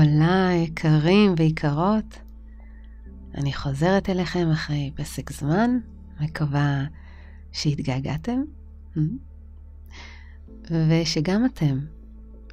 [0.00, 2.18] הולה, יקרים ויקרות.
[3.34, 5.78] אני חוזרת אליכם אחרי פסק זמן,
[6.20, 6.84] מקווה
[7.52, 8.42] שהתגעגעתם,
[10.70, 11.78] ושגם אתם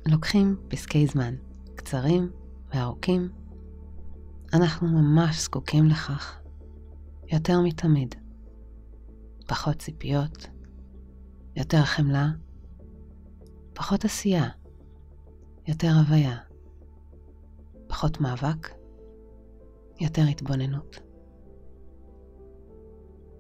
[0.06, 1.36] לוקחים פסקי זמן
[1.76, 2.30] קצרים
[2.74, 3.30] וארוכים.
[4.54, 6.40] אנחנו ממש זקוקים לכך,
[7.32, 8.16] יותר מתמיד.
[9.46, 10.48] פחות ציפיות,
[11.56, 12.28] יותר חמלה,
[13.74, 14.50] פחות עשייה,
[15.68, 16.47] יותר הוויה.
[17.98, 18.70] פחות מאבק,
[20.00, 21.00] יותר התבוננות.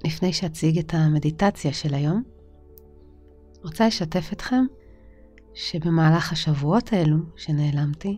[0.05, 2.23] לפני שאציג את המדיטציה של היום,
[3.63, 4.65] רוצה לשתף אתכם
[5.53, 8.17] שבמהלך השבועות האלו שנעלמתי,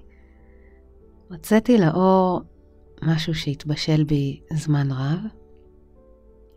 [1.29, 2.41] הוצאתי לאור
[3.01, 5.19] משהו שהתבשל בי זמן רב.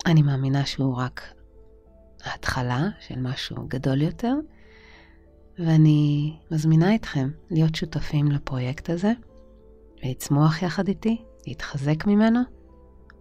[0.06, 1.22] אני מאמינה שהוא רק
[2.24, 4.34] ההתחלה של משהו גדול יותר,
[5.58, 9.12] ואני מזמינה אתכם להיות שותפים לפרויקט הזה.
[10.02, 12.40] לצמוח יחד איתי, להתחזק ממנו,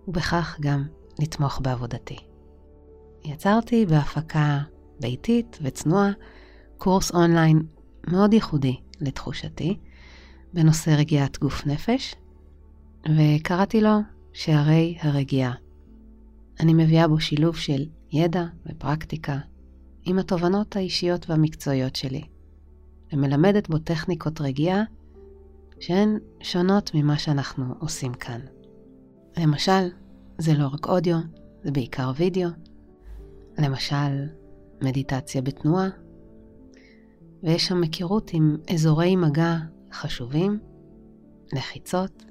[0.08, 0.86] ובכך גם
[1.20, 2.18] לתמוך בעבודתי.
[3.26, 4.60] יצרתי בהפקה
[5.00, 6.12] ביתית וצנועה
[6.78, 7.64] קורס אונליין
[8.08, 9.78] מאוד ייחודי לתחושתי,
[10.54, 12.16] בנושא רגיעת גוף נפש,
[13.18, 14.00] וקראתי לו
[14.34, 15.54] שערי הרגיעה.
[16.59, 19.38] אני מביאה בו שילוב של ידע ופרקטיקה
[20.06, 22.22] עם התובנות האישיות והמקצועיות שלי,
[23.14, 24.84] ומלמדת בו טכניקות רגיעה
[25.82, 28.40] שהן שונות ממה שאנחנו עושים כאן.
[29.38, 29.88] למשל,
[30.38, 31.18] זה לא רק אודיו,
[31.64, 32.50] זה בעיקר וידאו.
[33.58, 34.28] למשל,
[34.82, 35.88] מדיטציה בתנועה,
[37.44, 39.56] ויש שם היכרות עם אזורי מגע
[39.94, 40.59] חשובים,
[41.54, 42.26] לחיצות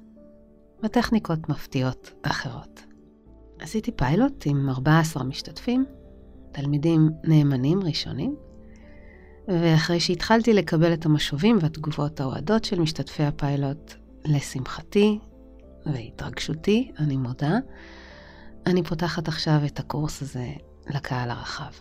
[0.83, 2.83] וטכניקות מפתיעות אחרות.
[3.59, 5.85] עשיתי פיילוט עם 14 משתתפים,
[6.51, 8.35] תלמידים נאמנים ראשונים,
[9.51, 13.93] ואחרי שהתחלתי לקבל את המשובים והתגובות האוהדות של משתתפי הפיילוט,
[14.25, 15.19] לשמחתי
[15.85, 17.57] והתרגשותי, אני מודה,
[18.65, 20.47] אני פותחת עכשיו את הקורס הזה
[20.87, 21.71] לקהל הרחב.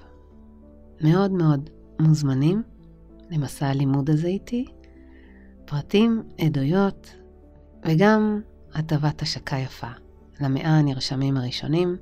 [1.01, 1.71] מאוד מאוד
[2.01, 2.63] מוזמנים
[3.31, 4.65] למסע הלימוד הזה איתי,
[5.65, 7.15] פרטים, עדויות
[7.85, 8.41] וגם
[8.75, 9.91] הטבת השקה יפה
[10.41, 11.97] למאה הנרשמים הראשונים,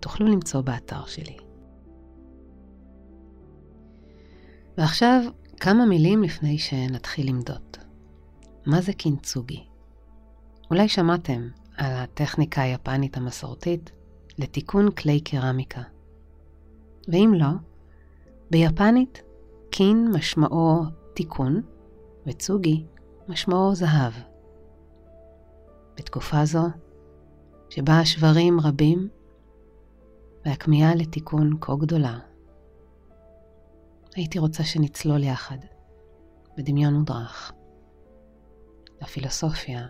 [0.00, 1.51] תוכלו למצוא באתר שלי.
[4.82, 5.22] ועכשיו
[5.60, 7.76] כמה מילים לפני שנתחיל למדוד.
[8.66, 9.64] מה זה קינצוגי?
[10.70, 13.90] אולי שמעתם על הטכניקה היפנית המסורתית
[14.38, 15.82] לתיקון כלי קרמיקה.
[17.08, 17.46] ואם לא,
[18.50, 19.22] ביפנית
[19.70, 20.82] קין משמעו
[21.14, 21.62] תיקון
[22.26, 22.84] וצוגי
[23.28, 24.12] משמעו זהב.
[25.96, 26.66] בתקופה זו,
[27.70, 29.08] שבה השברים רבים
[30.44, 32.18] והכמיהה לתיקון כה גדולה,
[34.14, 35.58] הייתי רוצה שנצלול יחד,
[36.56, 37.52] בדמיון מודרך,
[39.02, 39.86] לפילוסופיה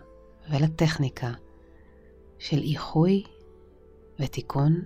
[0.50, 1.32] ולטכניקה
[2.38, 3.24] של איחוי
[4.18, 4.82] ותיקון,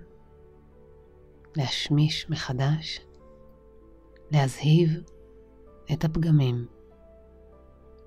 [1.55, 2.99] להשמיש מחדש,
[4.31, 4.89] להזהיב
[5.93, 6.67] את הפגמים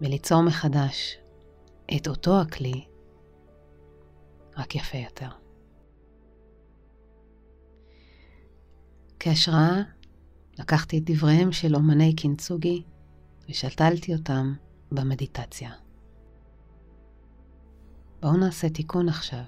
[0.00, 1.18] וליצור מחדש
[1.96, 2.84] את אותו הכלי,
[4.56, 5.28] רק יפה יותר.
[9.20, 9.82] כהשראה
[10.58, 12.82] לקחתי את דבריהם של אומני קינצוגי
[13.48, 14.54] ושתלתי אותם
[14.92, 15.70] במדיטציה.
[18.22, 19.44] בואו נעשה תיקון עכשיו,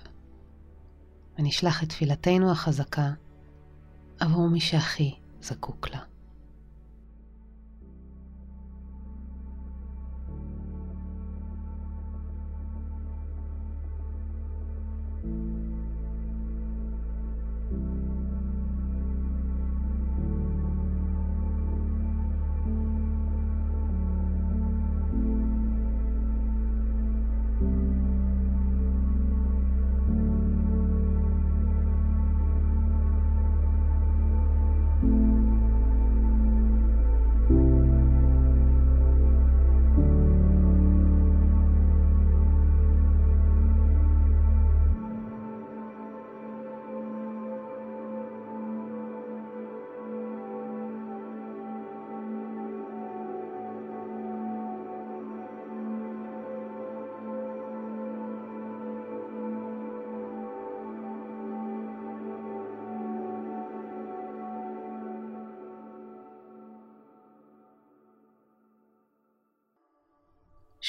[1.38, 3.12] ונשלח את תפילתנו החזקה
[4.20, 6.11] עבור מי שהכי זקוק לה.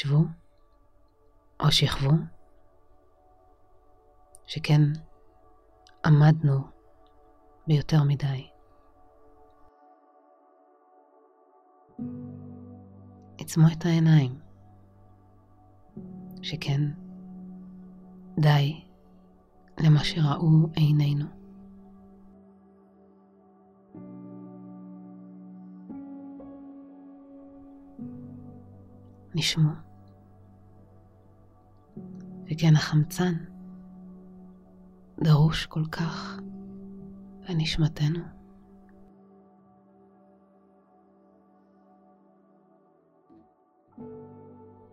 [0.03, 0.23] שבו
[1.59, 2.11] או שכבו,
[4.45, 4.81] שכן
[6.05, 6.67] עמדנו
[7.67, 8.49] ביותר מדי.
[13.39, 14.39] עצמו את העיניים.
[16.41, 16.81] שכן,
[18.39, 18.83] די
[19.79, 21.25] למה שראו עינינו.
[29.35, 29.92] נשמו,
[32.45, 33.33] וכן החמצן
[35.19, 36.39] דרוש כל כך
[37.49, 38.19] לנשמתנו.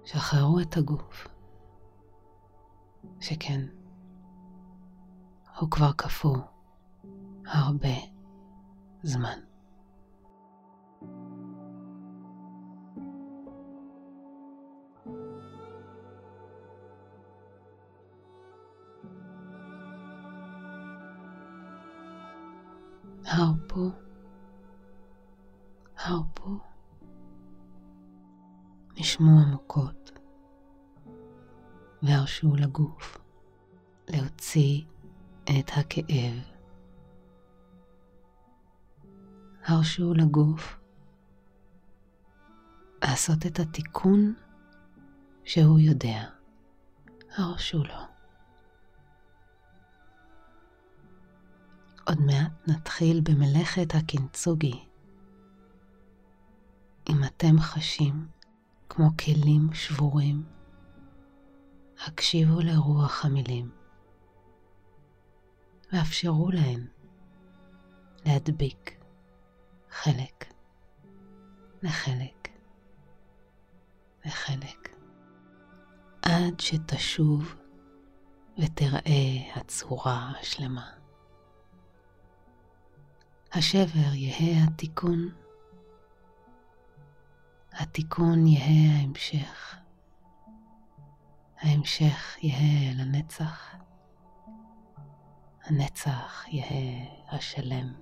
[0.05, 1.29] שחררו את הגוף,
[3.21, 3.67] שכן,
[5.59, 6.37] הוא כבר קפוא
[7.47, 7.95] הרבה
[9.03, 9.50] זמן.
[29.01, 30.11] נשמו עמוקות
[32.03, 33.19] והרשו לגוף
[34.09, 34.83] להוציא
[35.45, 36.35] את הכאב.
[39.65, 40.79] הרשו לגוף
[43.03, 44.35] לעשות את התיקון
[45.45, 46.23] שהוא יודע.
[47.37, 48.01] הרשו לו.
[52.07, 54.85] עוד מעט נתחיל במלאכת הקינצוגי.
[57.09, 58.40] אם אתם חשים
[58.91, 60.45] כמו כלים שבורים,
[62.07, 63.71] הקשיבו לרוח המילים.
[65.93, 66.87] ואפשרו להן
[68.27, 69.05] להדביק
[69.91, 70.53] חלק
[71.83, 72.49] לחלק
[74.25, 74.89] לחלק.
[76.23, 77.55] עד שתשוב
[78.59, 80.91] ותראה הצורה השלמה.
[83.53, 85.29] השבר יהא התיקון,
[87.73, 89.77] התיקון יהא ההמשך,
[91.61, 93.75] ההמשך יהא לנצח,
[95.65, 97.93] הנצח יהא השלם.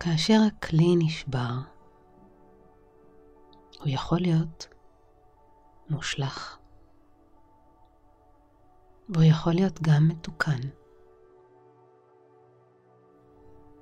[0.00, 1.50] כאשר הכלי נשבר,
[3.82, 4.68] הוא יכול להיות
[5.90, 6.58] מושלך,
[9.08, 10.60] והוא יכול להיות גם מתוקן.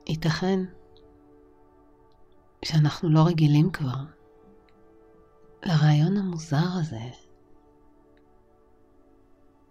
[0.07, 0.59] ייתכן
[2.65, 4.05] שאנחנו לא רגילים כבר
[5.63, 7.11] לרעיון המוזר הזה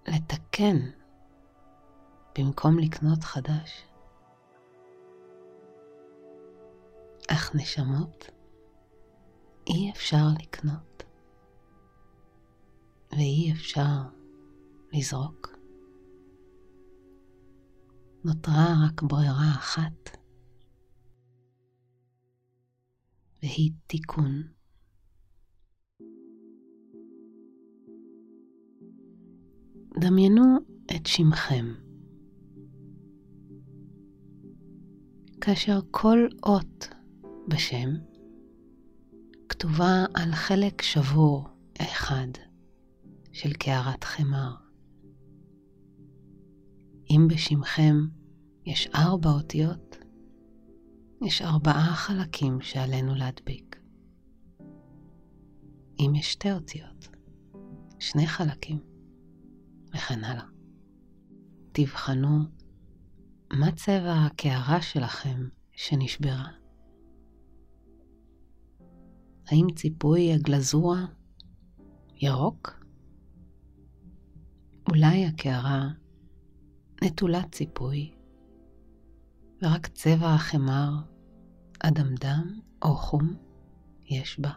[0.08, 0.78] לתקן
[2.38, 3.86] במקום לקנות חדש.
[7.32, 8.38] אך נשמות
[9.69, 11.04] אי אפשר לקנות,
[13.12, 13.98] ואי אפשר
[14.94, 15.50] לזרוק.
[18.24, 20.18] נותרה רק ברירה אחת,
[23.42, 24.44] והיא תיקון.
[30.00, 30.44] דמיינו
[30.95, 31.65] את שמכם.
[35.41, 36.88] כאשר כל אות
[37.48, 38.09] בשם
[39.60, 41.50] כתובה על חלק שבור
[41.82, 42.28] אחד
[43.32, 44.56] של קערת חמר.
[47.10, 47.96] אם בשמכם
[48.66, 49.98] יש ארבע אותיות,
[51.25, 53.80] יש ארבעה חלקים שעלינו להדביק.
[56.00, 57.10] אם יש שתי אותיות,
[58.00, 58.80] שני חלקים,
[59.94, 60.46] וכן הלאה.
[61.72, 62.39] תבחנו
[63.54, 66.59] מה צבע הקערה שלכם שנשברה.
[69.51, 71.06] האם ציפוי הגלזורה
[72.15, 72.84] ירוק?
[74.89, 75.89] אולי הקערה
[77.03, 78.13] נטולת ציפוי,
[79.62, 80.89] ורק צבע החמר
[81.79, 83.36] אדמדם או חום
[84.06, 84.51] יש בה.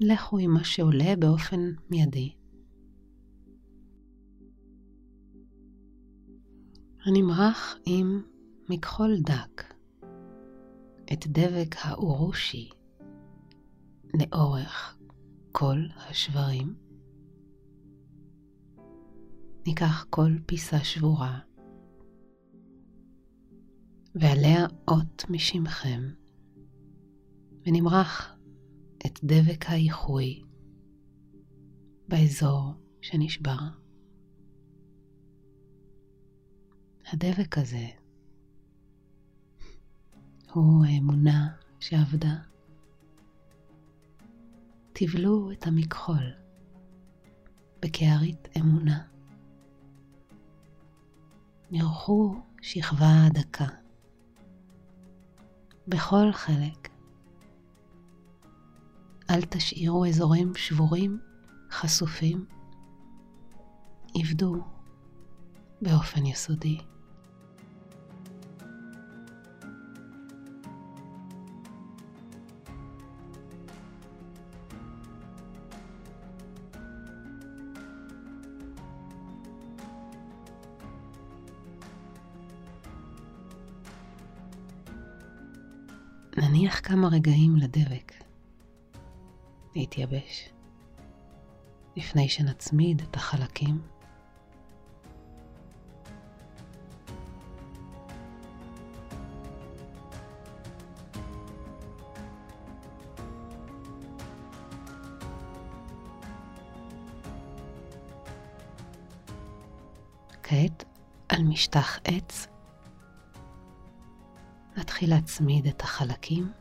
[0.00, 2.34] לכו עם מה שעולה באופן מיידי.
[7.04, 8.22] הנמרח עם
[8.68, 9.77] מכחול דק.
[11.12, 12.70] את דבק האורושי
[14.14, 14.98] לאורך
[15.52, 16.74] כל השברים.
[19.66, 21.38] ניקח כל פיסה שבורה
[24.14, 26.00] ועליה אות משמכם
[27.66, 28.36] ונמרח
[29.06, 30.42] את דבק האיחוי
[32.08, 33.58] באזור שנשבר.
[37.12, 37.97] הדבק הזה
[40.52, 41.48] הוא האמונה
[41.80, 42.34] שעבדה.
[44.92, 46.32] תבלו את המכחול
[47.82, 49.02] בקערית אמונה.
[51.70, 53.66] מרחו שכבה דקה
[55.88, 56.88] בכל חלק.
[59.30, 61.20] אל תשאירו אזורים שבורים,
[61.70, 62.46] חשופים.
[64.14, 64.64] עבדו
[65.82, 66.78] באופן יסודי.
[86.40, 88.12] נניח כמה רגעים לדבק
[89.76, 90.52] להתייבש,
[91.96, 93.80] לפני שנצמיד את החלקים.
[110.42, 110.84] כעת
[111.28, 112.46] על משטח עץ
[114.78, 116.52] נתחיל להצמיד את החלקים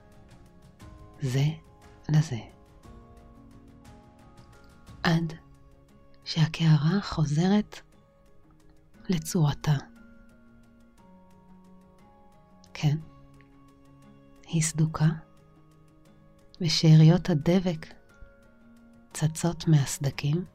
[1.21, 1.45] זה
[2.09, 2.39] לזה.
[5.03, 5.33] עד
[6.23, 7.79] שהקערה חוזרת
[9.09, 9.75] לצורתה.
[12.73, 12.97] כן,
[14.47, 15.09] היא סדוקה,
[16.61, 17.85] ושאריות הדבק
[19.13, 20.45] צצות מהסדקים.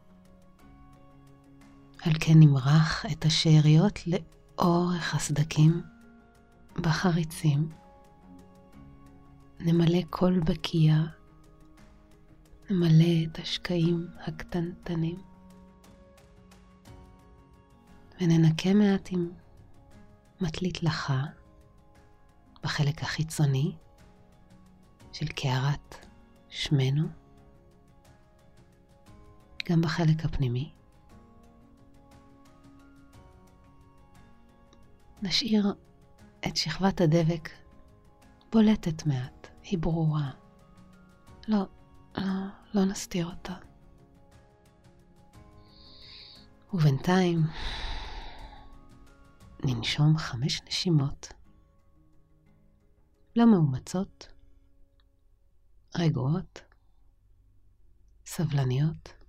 [2.02, 5.91] על כן נמרח את השאריות לאורך הסדקים
[6.76, 7.68] בחריצים.
[9.60, 10.94] נמלא כל בקיע,
[12.70, 15.22] נמלא את השקעים הקטנטנים,
[18.20, 19.30] וננקה מעט עם
[20.40, 21.24] מטלית לחה
[22.62, 23.76] בחלק החיצוני
[25.12, 26.06] של קערת
[26.48, 27.08] שמנו,
[29.68, 30.72] גם בחלק הפנימי.
[35.22, 35.74] נשאיר
[36.46, 37.48] את שכבת הדבק
[38.52, 40.30] בולטת מעט, היא ברורה.
[41.48, 41.66] לא,
[42.18, 42.24] לא,
[42.74, 43.54] לא נסתיר אותה.
[46.74, 47.38] ובינתיים
[49.64, 51.32] ננשום חמש נשימות
[53.36, 54.28] לא מאומצות,
[55.98, 56.62] רגועות,
[58.26, 59.21] סבלניות.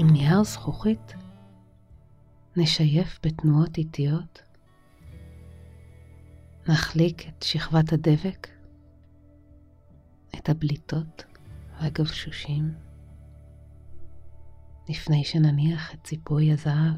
[0.00, 1.14] עם נייר זכוכית
[2.56, 4.42] נשייף בתנועות איטיות,
[6.68, 8.48] נחליק את שכבת הדבק,
[10.34, 11.24] את הבליטות
[11.80, 12.74] והגבשושים,
[14.88, 16.96] לפני שנניח את ציפוי הזהב.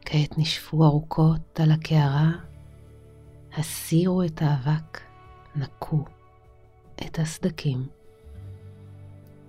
[0.00, 2.32] כעת נשפו ארוכות על הקערה,
[3.56, 5.00] הסירו את האבק,
[5.56, 6.13] נקו.
[6.96, 7.86] את הסדקים,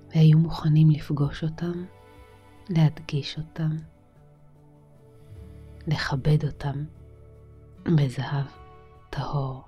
[0.09, 1.85] והיו מוכנים לפגוש אותם,
[2.69, 3.77] להדגיש אותם,
[5.87, 6.85] לכבד אותם
[7.83, 8.45] בזהב
[9.09, 9.63] טהור.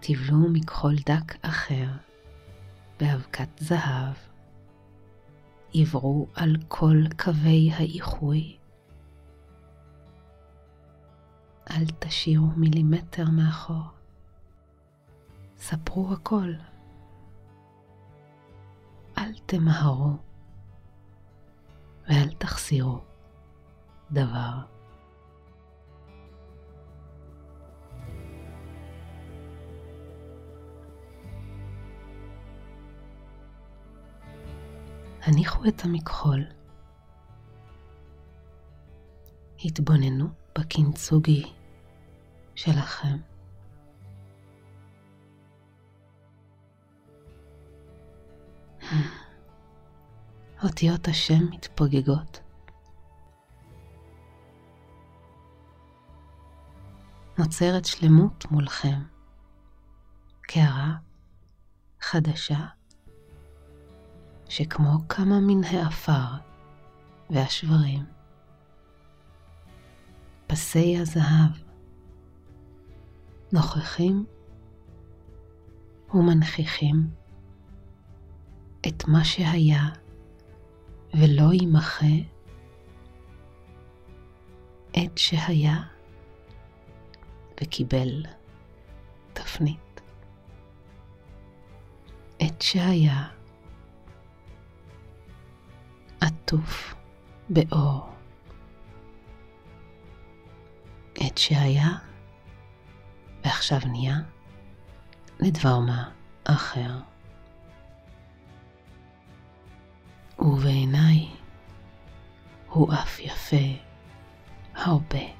[0.00, 1.86] תבלו מכחול דק אחר
[3.00, 4.27] באבקת זהב
[5.74, 8.56] עברו על כל קווי האיחוי.
[11.70, 13.82] אל תשאירו מילימטר מאחור.
[15.58, 16.52] ספרו הכל.
[19.18, 20.16] אל תמהרו
[22.08, 23.00] ואל תחסירו
[24.10, 24.77] דבר.
[35.22, 36.44] הניחו את המכחול.
[39.64, 41.52] התבוננו בקינצוגי
[42.54, 43.16] שלכם.
[50.62, 52.40] אותיות השם מתפוגגות.
[57.38, 59.02] נוצרת שלמות מולכם.
[60.42, 60.96] קערה
[62.00, 62.66] חדשה,
[64.48, 66.26] שכמו כמה מן העפר
[67.30, 68.04] והשברים,
[70.46, 71.50] פסי הזהב
[73.52, 74.24] נוכחים
[76.14, 77.10] ומנכיחים
[78.88, 79.82] את מה שהיה
[81.14, 82.06] ולא יימחה,
[84.92, 85.82] עת שהיה
[87.62, 88.22] וקיבל
[89.32, 90.00] תפנית.
[92.38, 93.37] עת שהיה
[96.20, 96.94] עטוף
[97.48, 98.08] באור.
[101.14, 101.88] עת שהיה
[103.44, 104.16] ועכשיו נהיה
[105.40, 106.10] לדבר מה
[106.44, 107.00] אחר.
[110.38, 111.28] ובעיניי
[112.68, 113.56] הוא אף יפה
[114.74, 115.37] הרבה